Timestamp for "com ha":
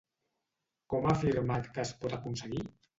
0.95-1.13